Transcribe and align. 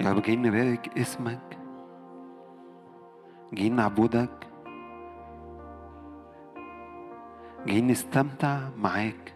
يا 0.00 0.12
رب 0.12 0.22
جايين 0.22 0.42
نبارك 0.42 0.98
اسمك؟ 0.98 1.58
جايين 3.52 3.76
نعبدك 3.76 4.48
جايين 7.66 7.86
نستمتع 7.86 8.58
معاك. 8.78 9.34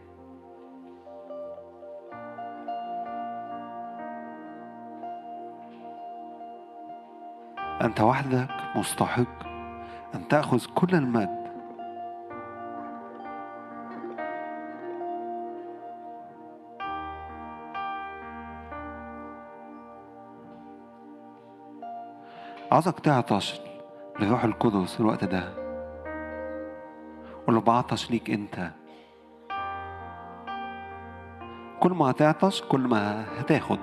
أنت 7.82 8.00
وحدك 8.00 8.48
مستحق 8.76 9.46
أن 10.14 10.28
تأخذ 10.28 10.66
كل 10.74 10.94
المجد 10.94 11.35
عاوزك 22.72 23.00
تعطش. 23.00 23.60
لروح 24.20 24.44
القدس 24.44 25.00
الوقت 25.00 25.24
ده. 25.24 25.54
ولو 27.48 27.60
بعطش 27.60 28.10
ليك 28.10 28.30
انت. 28.30 28.70
كل 31.80 31.92
ما 31.92 32.10
هتعطش 32.10 32.62
كل 32.62 32.80
ما 32.80 33.24
هتاخد. 33.40 33.78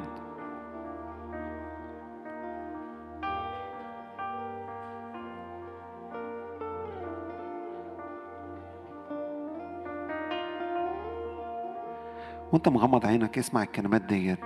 وانت 12.53 12.69
مغمض 12.69 13.05
عينك 13.05 13.37
اسمع 13.37 13.63
الكلمات 13.63 14.01
ديت. 14.01 14.39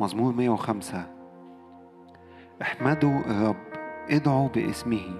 مزمور 0.00 0.32
105 0.32 1.17
احمدوا 2.62 3.20
الرب 3.20 3.56
ادعوا 4.10 4.48
باسمه. 4.48 5.10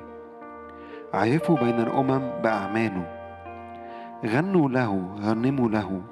عرفوا 1.14 1.56
بين 1.56 1.80
الأمم 1.80 2.42
بأعماله. 2.42 3.06
غنوا 4.26 4.68
له 4.68 5.16
رنموا 5.24 5.68
له. 5.68 6.02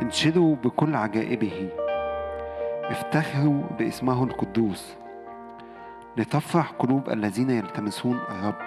انشدوا 0.00 0.56
بكل 0.56 0.96
عجائبه. 0.96 1.68
افتخروا 2.90 3.62
باسمه 3.78 4.24
القدوس. 4.24 4.96
لتفرح 6.16 6.70
قلوب 6.78 7.10
الذين 7.10 7.50
يلتمسون 7.50 8.18
الرب. 8.30 8.58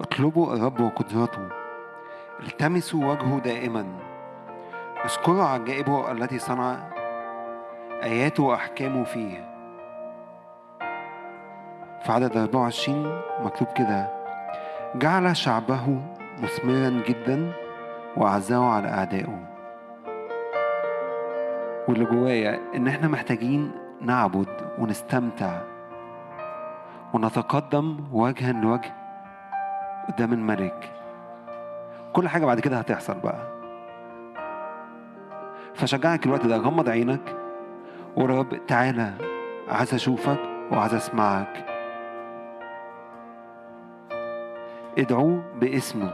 اطلبوا 0.00 0.54
الرب 0.54 0.80
وقدرته 0.80 1.48
التمسوا 2.40 3.12
وجهه 3.12 3.38
دائما. 3.38 3.86
اذكروا 5.04 5.44
عجائبه 5.44 6.12
التي 6.12 6.38
صنع. 6.38 6.76
آياته 8.02 8.42
وأحكامه 8.42 9.04
فيه. 9.04 9.53
في 12.04 12.12
عدد 12.12 12.36
24 12.36 13.20
مكتوب 13.40 13.68
كده 13.76 14.08
جعل 14.94 15.36
شعبه 15.36 16.00
مثمرا 16.42 17.02
جدا 17.08 17.52
وأعزاه 18.16 18.64
على 18.70 18.88
أعدائه. 18.88 19.38
واللي 21.88 22.04
جوايا 22.04 22.60
إن 22.76 22.88
إحنا 22.88 23.08
محتاجين 23.08 23.70
نعبد 24.00 24.48
ونستمتع 24.78 25.60
ونتقدم 27.14 27.96
وجها 28.12 28.52
لوجه 28.52 28.94
قدام 30.08 30.32
الملك. 30.32 30.92
كل 32.12 32.28
حاجة 32.28 32.46
بعد 32.46 32.60
كده 32.60 32.78
هتحصل 32.78 33.14
بقى. 33.20 33.46
فشجعك 35.74 36.26
الوقت 36.26 36.46
ده 36.46 36.56
غمض 36.56 36.88
عينك 36.88 37.36
ورب 38.16 38.66
تعالى 38.66 39.12
عايز 39.68 39.94
أشوفك 39.94 40.40
وعايز 40.72 40.94
أسمعك. 40.94 41.73
ادعوه 44.98 45.42
باسمه. 45.60 46.12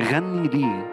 غني 0.00 0.48
ليه. 0.48 0.86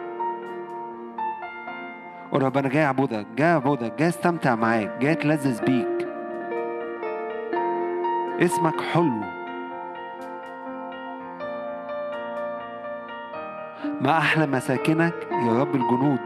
ورب 2.32 2.58
أنا 2.58 2.68
جاي 2.68 2.84
اعبدك 2.84 3.26
جاي 3.36 3.52
اعبدك 3.52 3.92
جاي 3.98 4.08
استمتع 4.08 4.54
معاك 4.54 4.98
جاي 5.00 5.12
اتلذذ 5.12 5.64
بيك. 5.64 6.08
اسمك 8.40 8.80
حلو. 8.80 9.20
ما 14.00 14.18
أحلى 14.18 14.46
مساكنك 14.46 15.14
يا 15.46 15.60
رب 15.60 15.74
الجنود 15.74 16.20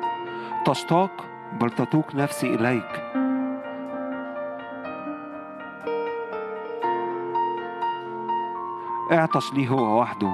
تشتاق 0.66 1.24
بل 1.60 1.70
تتوق 1.70 2.14
نفسي 2.14 2.54
إليك. 2.54 3.01
اعطش 9.22 9.52
ليه 9.52 9.68
هو 9.68 10.00
وحده 10.00 10.32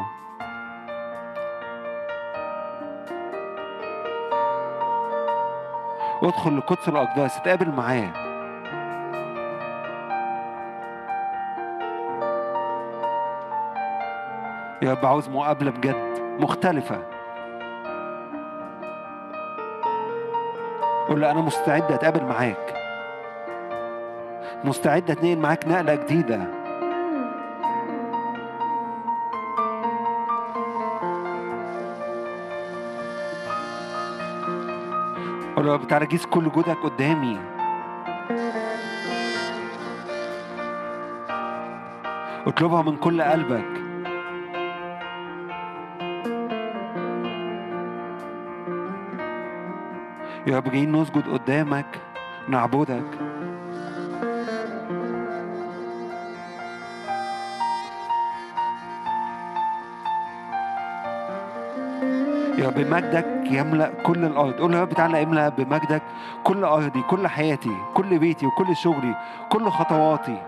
وادخل 6.22 6.59
لقدس 6.59 6.88
الأقداس 6.88 7.37
اتقابل 7.37 7.71
معاه. 7.71 8.12
يا 14.82 14.93
رب 14.93 15.06
عاوز 15.06 15.28
مقابلة 15.28 15.71
بجد 15.71 16.21
مختلفة. 16.41 17.03
قول 21.09 21.21
له 21.21 21.31
أنا 21.31 21.41
مستعد 21.41 21.93
أتقابل 21.93 22.25
معاك. 22.25 22.75
مستعد 24.65 25.10
أتنقل 25.10 25.38
معاك 25.38 25.69
نقلة 25.69 25.94
جديدة. 25.94 26.57
قول 35.58 35.66
يا 35.66 35.72
رب 35.72 35.86
تعالى 35.86 36.06
جيس 36.06 36.26
كل 36.26 36.50
جودك 36.50 36.76
قدامي. 36.78 37.38
اطلبها 42.46 42.82
من 42.82 42.96
كل 42.96 43.22
قلبك. 43.22 43.64
يا 50.47 50.56
رب 50.56 50.70
جايين 50.70 50.92
نسجد 50.92 51.28
قدامك 51.28 52.00
نعبدك. 52.48 53.28
يا 62.58 62.66
رب 62.66 62.78
مجدك 62.78 63.26
يملأ 63.50 63.91
كل 64.02 64.24
الأرض. 64.24 64.52
قول 64.52 64.74
يا 64.74 64.82
رب 64.82 64.92
تعالى 64.92 65.22
املأ 65.22 65.48
بمجدك 65.48 66.02
كل 66.44 66.64
أرضي 66.64 67.02
كل 67.02 67.28
حياتي 67.28 67.76
كل 67.94 68.19
بيتي 68.19 68.46
وكل 68.46 68.76
شغلي 68.76 69.14
كل 69.48 69.69
خطواتي. 69.70 70.42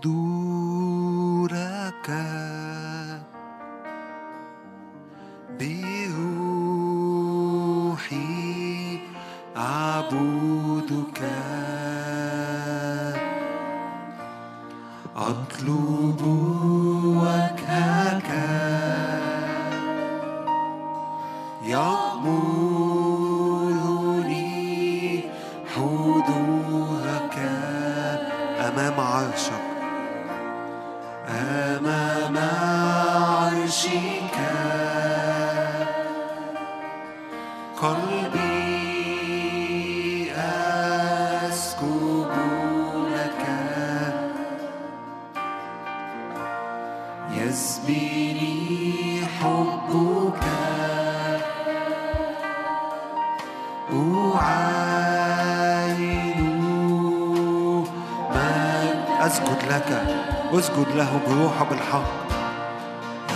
do 0.00 0.29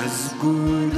أسجد 0.06 0.95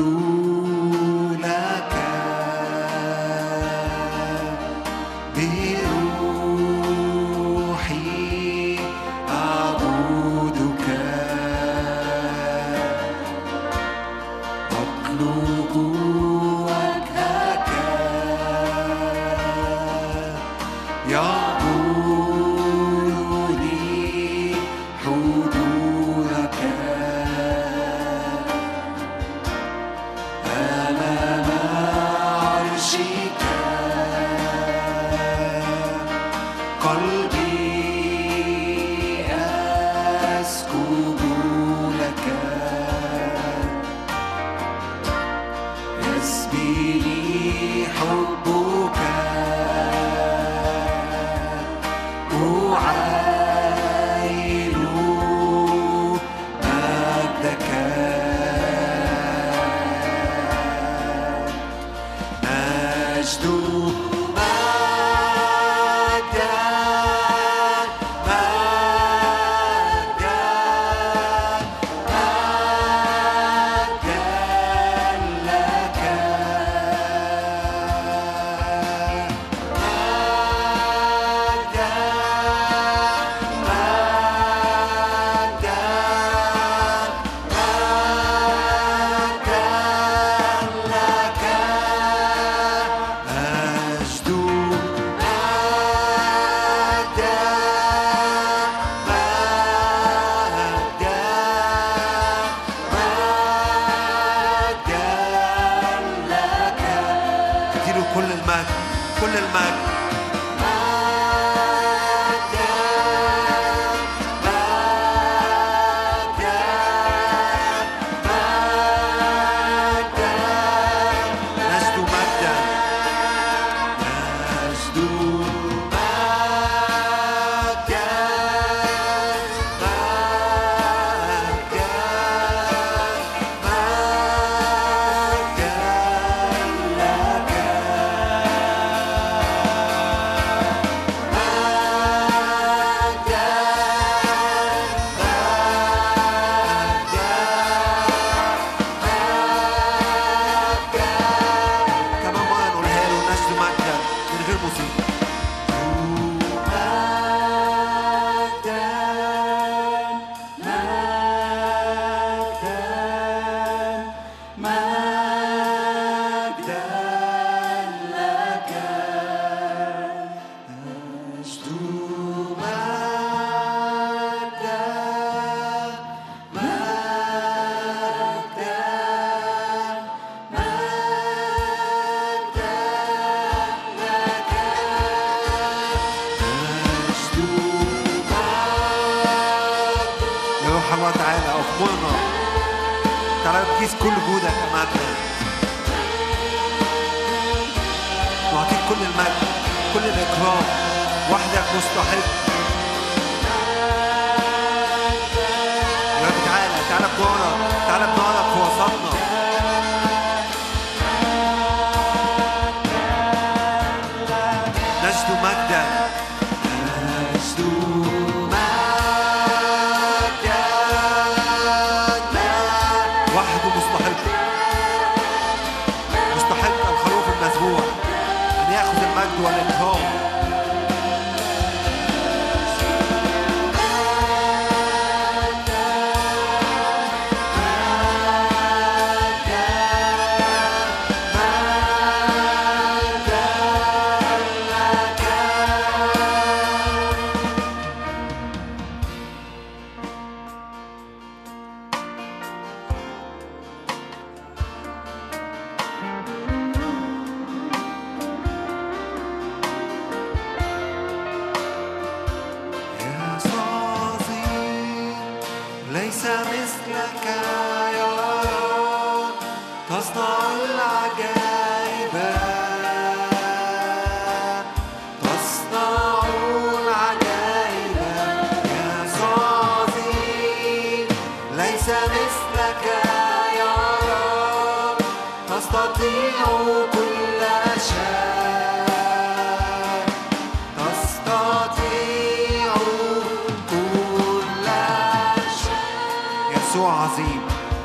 عظيم. 297.06 297.41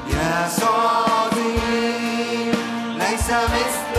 يسوع 0.08 1.06
عظيم 1.10 2.56
ليس 2.98 3.30
مثل 3.30 3.91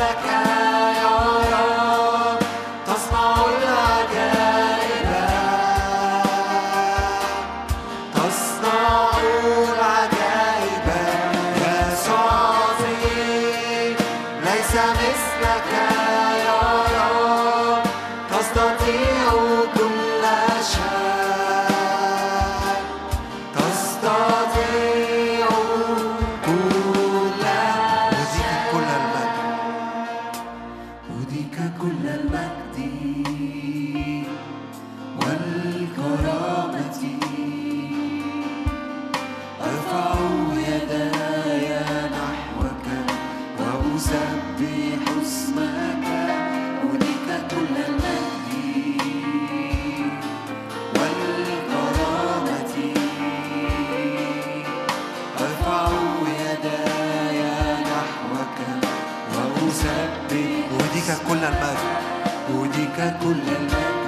usarte. 59.73 60.67
Hoy 60.71 60.89
diga 60.95 61.17
con 61.27 61.41
la 61.41 64.02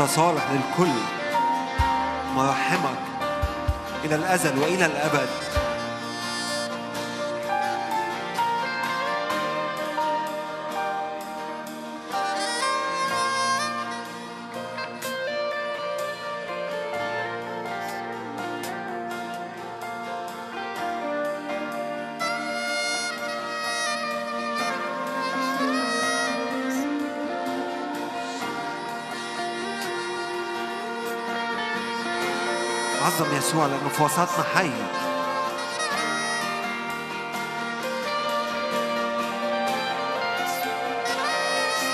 أنت 0.00 0.10
صالح 0.10 0.42
للكل 0.50 0.92
مراحمك 2.36 2.98
إلى 4.04 4.14
الأزل 4.14 4.58
وإلى 4.58 4.86
الأبد. 4.86 5.28
عظم 33.20 33.36
يسوع 33.36 33.66
لأنه 33.66 33.88
في 33.88 34.02
وسطنا 34.02 34.44
حي 34.54 34.70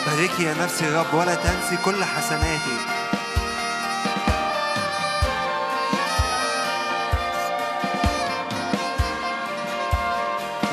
باركي 0.07 0.43
يا 0.43 0.55
نفسي 0.55 0.85
يا 0.85 1.01
رب 1.01 1.15
ولا 1.15 1.35
تنسي 1.35 1.77
كل 1.85 2.05
حسناتي. 2.05 2.77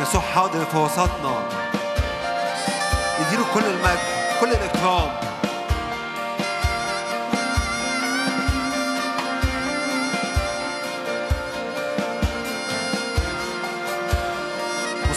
يسوع 0.02 0.22
حاضر 0.22 0.66
في 0.66 0.78
وسطنا. 0.78 1.50
يديله 3.20 3.46
كل 3.54 3.66
المجد 3.66 4.00
كل 4.42 4.52
الإكرام. 4.52 5.33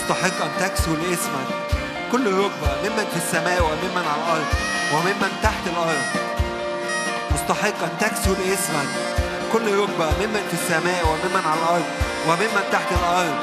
مستحق 0.06 0.42
أن 0.42 0.50
تكسو 0.60 0.94
لإسمك. 0.94 1.48
كل 2.12 2.26
ركبة 2.26 2.70
ممن 2.84 3.06
في 3.10 3.16
السماء 3.16 3.62
وممن 3.62 4.04
على 4.12 4.22
الأرض 4.22 4.46
وممن 4.94 5.30
تحت 5.42 5.66
الأرض 5.66 6.06
مستحق 7.34 7.82
أن 7.82 7.92
تكسو 8.00 8.30
لإسمك. 8.32 8.88
كل 9.52 9.66
ركبة 9.78 10.06
ممن 10.20 10.42
في 10.50 10.54
السماء 10.62 11.00
وممن 11.06 11.42
على 11.46 11.60
الأرض 11.60 11.84
وممن 12.28 12.62
تحت 12.72 12.92
الأرض 12.92 13.36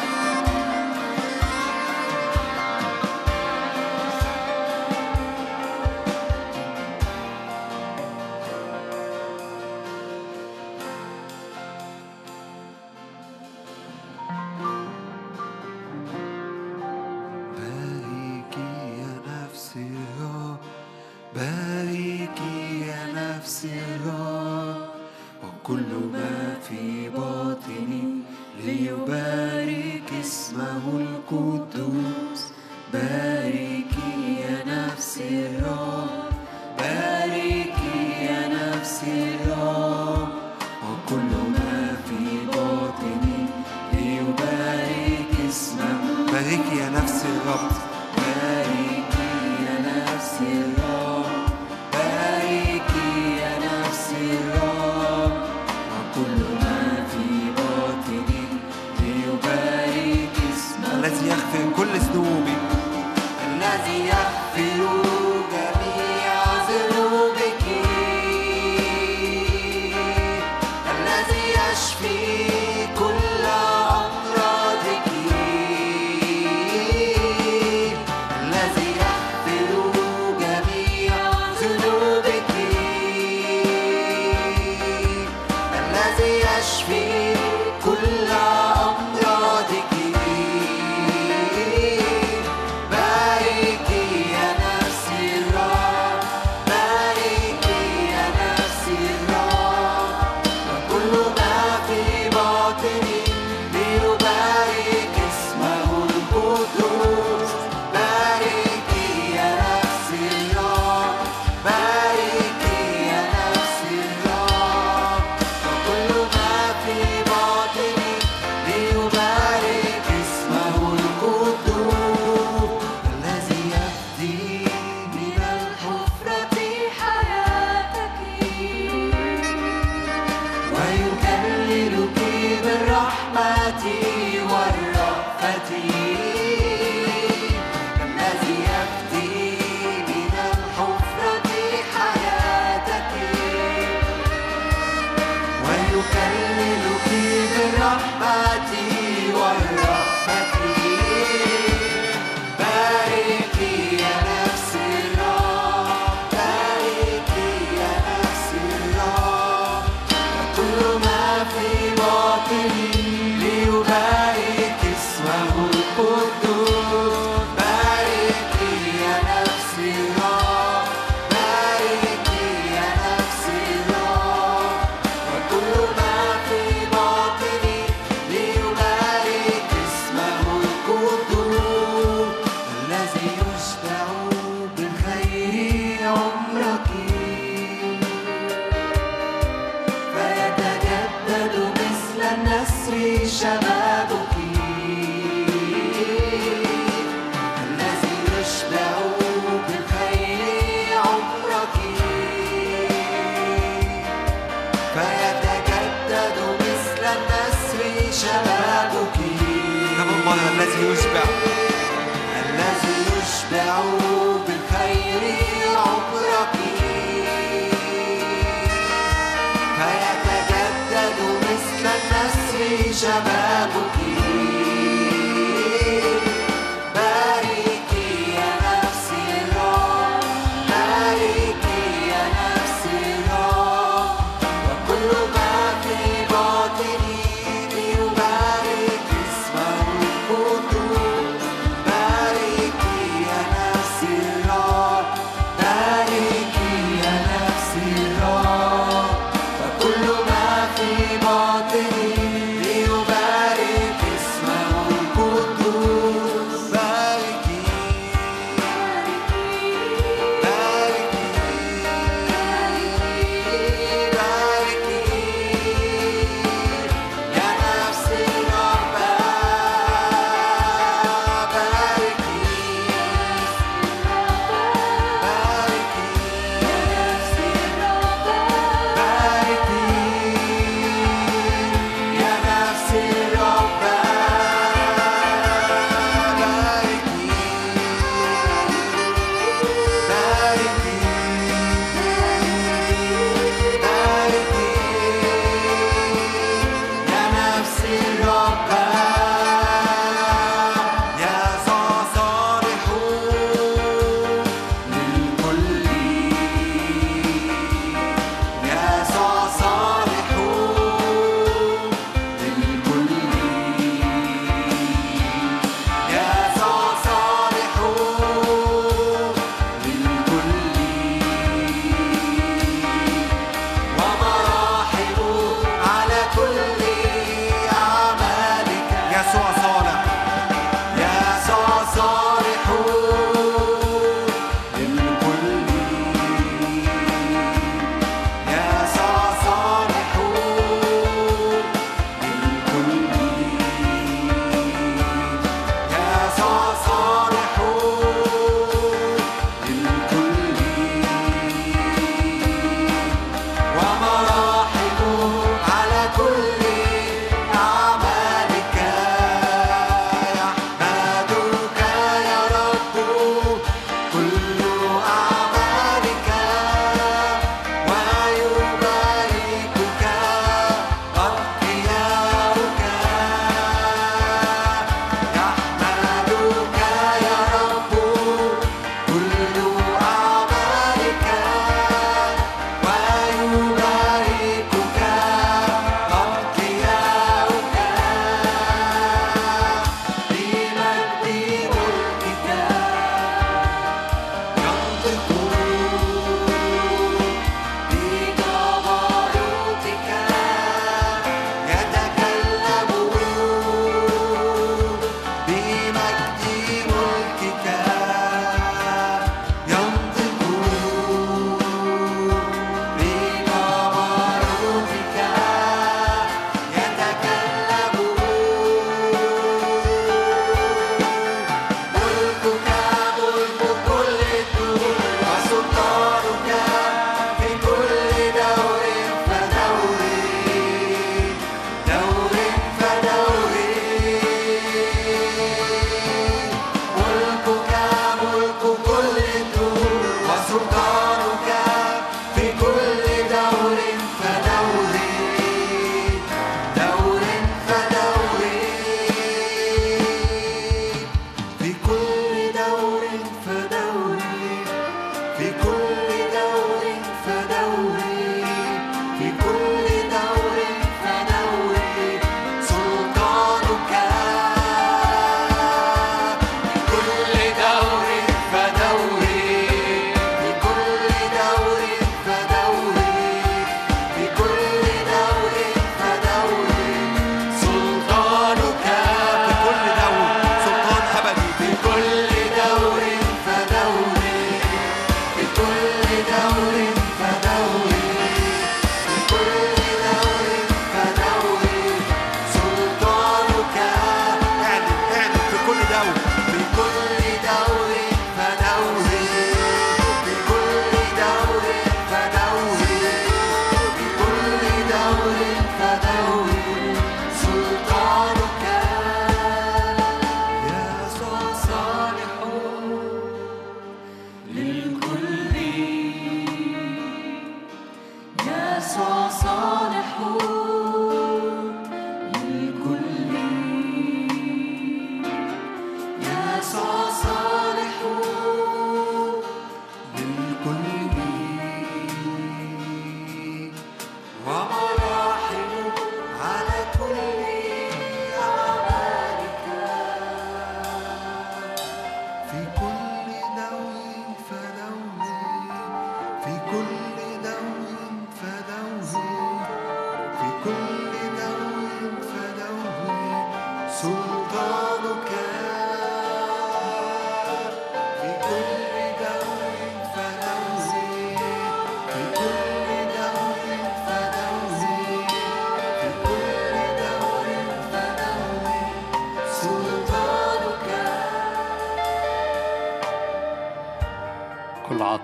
شبابك. 222.74 224.03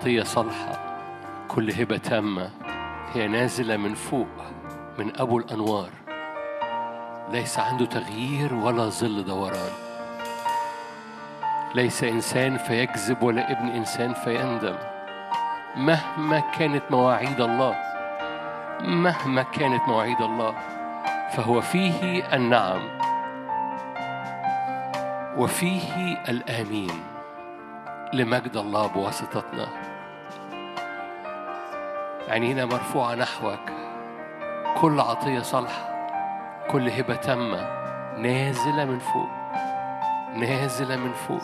عطية 0.00 0.22
صالحة 0.22 0.78
كل 1.48 1.72
هبة 1.72 1.96
تامة 1.96 2.50
هي 3.14 3.28
نازلة 3.28 3.76
من 3.76 3.94
فوق 3.94 4.28
من 4.98 5.20
أبو 5.20 5.38
الأنوار. 5.38 5.90
ليس 7.32 7.58
عنده 7.58 7.84
تغيير 7.84 8.54
ولا 8.54 8.88
ظل 8.88 9.24
دوران. 9.24 9.72
ليس 11.74 12.04
إنسان 12.04 12.56
فيكذب 12.58 13.22
ولا 13.22 13.50
ابن 13.52 13.68
إنسان 13.68 14.14
فيندم. 14.14 14.76
مهما 15.76 16.40
كانت 16.40 16.82
مواعيد 16.90 17.40
الله 17.40 17.76
مهما 18.80 19.42
كانت 19.42 19.88
مواعيد 19.88 20.20
الله 20.20 20.54
فهو 21.32 21.60
فيه 21.60 22.24
النعم 22.36 22.82
وفيه 25.36 26.22
الآمين 26.28 27.00
لمجد 28.12 28.56
الله 28.56 28.86
بواسطتنا. 28.86 29.79
عينينا 32.30 32.64
مرفوعة 32.64 33.14
نحوك. 33.14 33.70
كل 34.80 35.00
عطية 35.00 35.40
صالحة 35.40 36.06
كل 36.70 36.90
هبة 36.90 37.14
تامة. 37.14 37.80
نازلة 38.18 38.84
من 38.84 38.98
فوق 38.98 39.28
نازلة 40.34 40.96
من 40.96 41.12
فوق. 41.12 41.42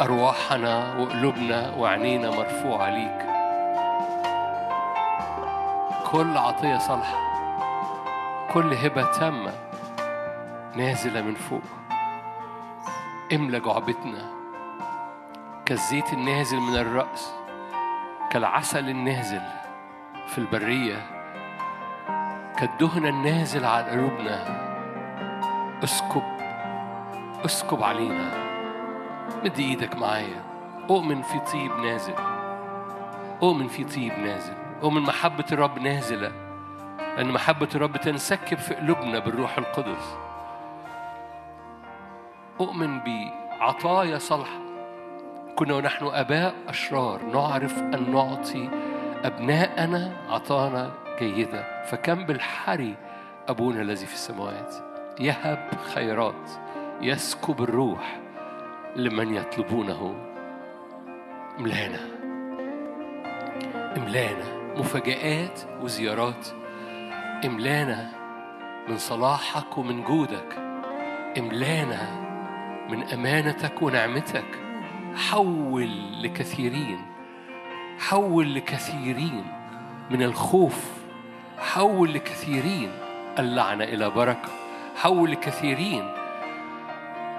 أرواحنا 0.00 0.96
وقلوبنا 0.98 1.74
وعينينا 1.76 2.30
مرفوعة 2.30 2.90
ليك. 2.90 3.26
كل 6.10 6.36
عطية 6.36 6.78
صالحة 6.78 7.18
كل 8.52 8.74
هبة 8.74 9.12
تامة. 9.18 9.52
نازلة 10.76 11.22
من 11.22 11.34
فوق. 11.34 11.62
املى 13.32 13.60
جعبتنا. 13.60 14.24
كالزيت 15.66 16.12
النازل 16.12 16.60
من 16.60 16.76
الرأس. 16.76 17.39
كالعسل 18.30 18.88
النازل 18.88 19.40
في 20.26 20.38
البرية 20.38 20.96
كالدهن 22.58 23.06
النازل 23.06 23.64
على 23.64 23.90
قلوبنا. 23.90 24.44
اسكب 25.84 26.22
اسكب 27.44 27.82
علينا. 27.82 28.30
مد 29.44 29.58
إيدك 29.58 29.96
معايا. 29.96 30.42
اؤمن 30.90 31.22
في 31.22 31.38
طيب 31.38 31.72
نازل. 31.72 32.14
اؤمن 33.42 33.68
في 33.68 33.84
طيب 33.84 34.18
نازل. 34.18 34.54
اؤمن 34.82 35.02
محبة 35.02 35.46
الرب 35.52 35.78
نازلة. 35.78 36.32
لأن 37.16 37.32
محبة 37.32 37.68
الرب 37.74 37.96
تنسكب 37.96 38.58
في 38.58 38.74
قلوبنا 38.74 39.18
بالروح 39.18 39.58
القدس. 39.58 40.16
أؤمن 42.60 43.00
بعطايا 43.00 44.18
صالحة 44.18 44.69
كنا 45.60 45.74
ونحن 45.74 46.06
آباء 46.06 46.54
أشرار 46.68 47.22
نعرف 47.22 47.78
أن 47.78 48.10
نعطي 48.12 48.68
أبناءنا 49.24 50.16
عطانا 50.28 50.92
جيدة. 51.18 51.84
فكم 51.84 52.24
بالحري 52.24 52.94
أبونا 53.48 53.82
الذي 53.82 54.06
في 54.06 54.14
السماوات. 54.14 54.74
يهب 55.20 55.68
خيرات 55.94 56.50
يسكب 57.00 57.62
الروح 57.62 58.20
لمن 58.96 59.34
يطلبونه. 59.34 60.14
املانا 61.58 62.00
املانا 63.96 64.74
مفاجآت 64.76 65.60
وزيارات. 65.82 66.46
املانا 67.44 68.08
من 68.88 68.98
صلاحك 68.98 69.78
ومن 69.78 70.04
جودك. 70.04 70.58
املانا 71.38 72.08
من 72.90 73.02
أمانتك 73.02 73.82
ونعمتك. 73.82 74.69
حول 75.16 75.90
لكثيرين 76.22 76.98
حول 77.98 78.54
لكثيرين 78.54 79.44
من 80.10 80.22
الخوف 80.22 80.84
حول 81.58 82.14
لكثيرين 82.14 82.90
اللعنة 83.38 83.84
إلى 83.84 84.10
بركة 84.10 84.48
حول 84.96 85.30
لكثيرين 85.30 86.08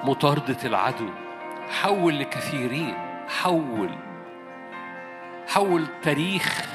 مطاردة 0.04 0.58
العدو 0.66 1.10
حول 1.82 2.20
لكثيرين 2.20 2.94
حول 3.28 3.90
حول 5.48 5.88
تاريخ 6.02 6.66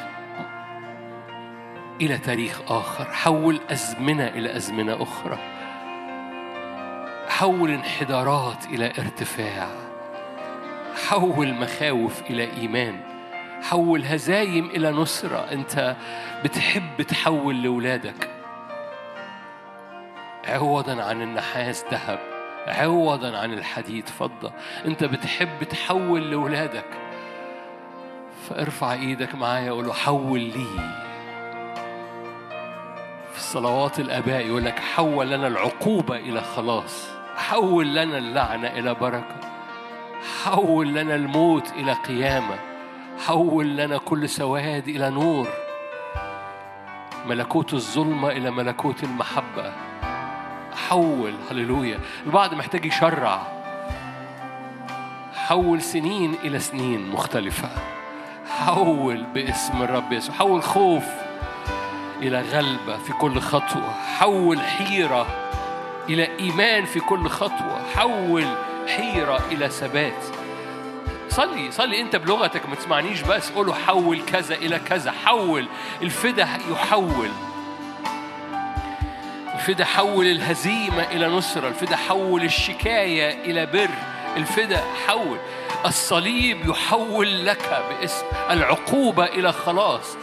إلى 2.00 2.18
تاريخ 2.18 2.60
آخر 2.68 3.04
حول 3.04 3.60
أزمنة 3.70 4.26
إلى 4.26 4.56
أزمنة 4.56 5.02
أخرى 5.02 5.38
حول 7.28 7.70
انحدارات 7.70 8.66
إلى 8.66 8.86
ارتفاع. 8.86 9.85
حول 10.96 11.54
مخاوف 11.54 12.22
إلى 12.30 12.52
إيمان 12.60 13.00
حول 13.62 14.04
هزايم 14.04 14.66
إلى 14.66 14.90
نصرة. 14.90 15.52
أنت 15.52 15.96
بتحب 16.44 17.02
تحول 17.02 17.62
لاولادك 17.62 18.30
عوضا 20.48 21.02
عن 21.02 21.22
النحاس 21.22 21.84
ذهب 21.92 22.18
عوضا 22.66 23.38
عن 23.38 23.52
الحديد 23.52 24.08
فضة. 24.08 24.52
أنت 24.84 25.04
بتحب 25.04 25.64
تحول 25.64 26.30
لاولادك 26.30 26.86
فارفع 28.48 28.92
إيدك 28.92 29.34
معايا 29.34 29.70
وقول 29.72 29.86
له 29.86 29.92
حول 29.92 30.40
لي. 30.40 30.66
في 33.32 33.36
الصلوات 33.36 34.00
الآباء 34.00 34.46
يقول 34.46 34.64
لك 34.64 34.78
حول 34.78 35.30
لنا 35.30 35.46
العقوبة 35.46 36.16
إلى 36.16 36.40
خلاص 36.40 37.08
حول 37.36 37.94
لنا 37.94 38.18
اللعنة 38.18 38.68
إلى 38.68 38.94
بركة. 38.94 39.45
حول 40.44 40.94
لنا 40.94 41.14
الموت 41.14 41.72
إلى 41.72 41.92
قيامة. 41.92 42.58
حول 43.26 43.76
لنا 43.76 43.98
كل 43.98 44.28
سواد 44.28 44.88
إلى 44.88 45.10
نور. 45.10 45.48
ملكوت 47.26 47.74
الظلمه 47.74 48.30
إلى 48.30 48.50
ملكوت 48.50 49.04
المحبة. 49.04 49.72
حول 50.88 51.34
هللويا. 51.50 51.98
البعض 52.26 52.54
محتاج 52.54 52.84
يشرع. 52.84 53.42
حول 55.34 55.82
سنين 55.82 56.34
إلى 56.44 56.58
سنين 56.58 57.10
مختلفة. 57.10 57.68
حول 58.58 59.24
باسم 59.34 59.82
الرب 59.82 60.12
يسوع. 60.12 60.34
حول 60.34 60.62
خوف 60.62 61.04
إلى 62.22 62.40
غلبة 62.40 62.96
في 62.96 63.12
كل 63.12 63.40
خطوة. 63.40 63.92
حول 64.18 64.60
حيرة 64.60 65.26
إلى 66.08 66.38
إيمان 66.38 66.84
في 66.84 67.00
كل 67.00 67.28
خطوة. 67.28 67.82
حول 67.94 68.46
حيرة 68.86 69.42
إلى 69.52 69.68
ثبات. 69.68 70.24
صلي 71.28 71.70
صلي 71.70 72.00
أنت 72.00 72.16
بلغتك 72.16 72.68
ما 72.68 72.74
تسمعنيش 72.74 73.20
بس. 73.22 73.50
قوله 73.50 73.74
حول 73.74 74.22
كذا 74.22 74.54
إلى 74.54 74.78
كذا. 74.78 75.10
حول. 75.10 75.66
الفدا 76.02 76.48
يحول. 76.72 77.30
الفدا 79.54 79.84
حول 79.84 80.26
الهزيمة 80.26 81.02
إلى 81.02 81.26
نصرة. 81.26 81.68
الفدا 81.68 81.96
حول 81.96 82.44
الشكاية 82.44 83.44
إلى 83.44 83.66
بر. 83.66 83.90
الفدا 84.36 84.84
حول. 85.06 85.38
الصليب 85.86 86.68
يحول 86.68 87.46
لك 87.46 87.84
باسم. 87.90 88.26
العقوبة 88.50 89.24
إلى 89.24 89.52
خلاص. 89.52 90.16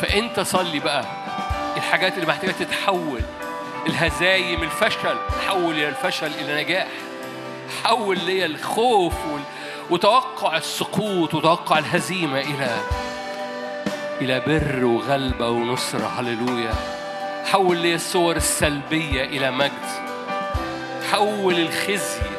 فأنت 0.00 0.40
صلي 0.40 0.78
بقى. 0.78 1.04
الحاجات 1.76 2.14
اللي 2.14 2.26
محتاجة 2.26 2.50
تتحول. 2.50 3.20
الهزايم 3.86 4.62
الفشل. 4.62 5.16
حول 5.46 5.74
إلى 5.74 5.88
الفشل 5.88 6.30
إلى 6.40 6.64
نجاح. 6.64 6.88
حول 7.84 8.18
لي 8.18 8.46
الخوف 8.46 9.14
وتوقع 9.90 10.56
السقوط 10.56 11.34
وتوقع 11.34 11.78
الهزيمة 11.78 12.40
إلى 12.40 12.76
إلى 14.20 14.40
بر 14.40 14.84
وغلبة 14.84 15.48
ونصره 15.48 16.06
هللويا. 16.18 16.74
حول 17.44 17.76
لي 17.76 17.94
الصور 17.94 18.36
السلبية 18.36 19.24
إلى 19.24 19.50
مجد. 19.50 20.10
حول 21.12 21.60
الخزي 21.60 22.29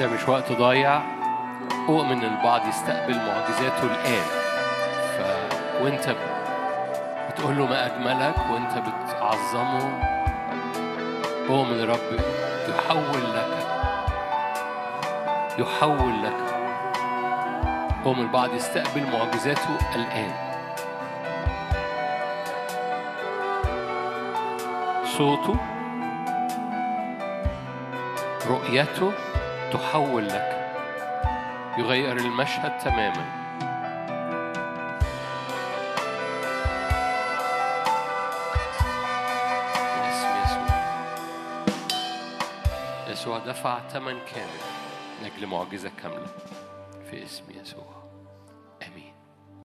ده 0.00 0.06
مش 0.06 0.28
وقت 0.28 0.52
ضايع. 0.52 1.02
أؤمن 1.88 2.24
أن 2.24 2.38
البعض 2.38 2.68
يستقبل 2.68 3.16
معجزاته 3.16 3.82
الآن. 3.82 4.24
ف... 5.16 5.20
وأنت 5.82 6.16
بتقول 7.30 7.58
له 7.58 7.66
ما 7.66 7.86
أجملك 7.86 8.34
وأنت 8.50 8.72
بتعظمه. 8.72 10.00
أؤمن 11.48 11.80
رب 11.90 12.20
يحول 12.68 13.34
لك 13.34 13.66
يحول 15.58 16.22
لك. 16.22 16.36
أؤمن 18.06 18.22
البعض 18.22 18.54
يستقبل 18.54 19.06
معجزاته 19.12 19.78
الآن. 19.94 20.32
صوته 25.04 25.56
رؤيته 28.50 29.12
تحول 29.72 30.28
لك. 30.28 30.72
يغير 31.78 32.16
المشهد 32.16 32.78
تماما. 32.78 33.40
يسوع 43.08 43.38
دفع 43.38 43.88
ثمن 43.88 44.18
كامل 44.34 44.60
لأجل 45.22 45.46
معجزة 45.46 45.90
كاملة 46.02 46.26
في 47.10 47.22
اسم 47.24 47.44
يسوع. 47.60 48.09